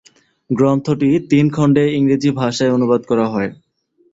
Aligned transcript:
গ্রন্থটি 0.49 1.09
তিন 1.29 1.45
খন্ডে 1.49 1.83
ইংরেজি 1.97 2.29
ভাষায় 2.39 2.73
অনুবাদ 2.73 3.01
করা 3.09 3.25
হয়। 3.33 3.49